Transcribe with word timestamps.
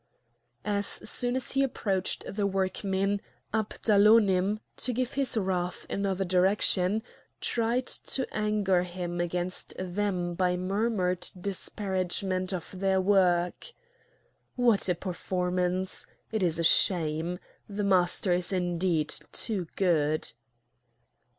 As 0.65 0.87
soon 0.87 1.35
as 1.35 1.51
he 1.51 1.61
approached 1.61 2.23
the 2.27 2.47
workmen, 2.47 3.21
Abdalonim, 3.53 4.59
to 4.77 4.93
give 4.93 5.13
his 5.13 5.37
wrath 5.37 5.85
another 5.91 6.23
direction, 6.23 7.03
tried 7.39 7.85
to 7.85 8.25
anger 8.35 8.81
him 8.81 9.21
against 9.21 9.75
them 9.77 10.33
by 10.33 10.57
murmured 10.57 11.29
disparagement 11.39 12.51
of 12.51 12.73
their 12.79 12.99
work. 12.99 13.73
"What 14.55 14.89
a 14.89 14.95
performance! 14.95 16.07
It 16.31 16.41
is 16.41 16.57
a 16.57 16.63
shame! 16.63 17.37
The 17.69 17.83
Master 17.83 18.33
is 18.33 18.51
indeed 18.51 19.09
too 19.31 19.67
good." 19.75 20.33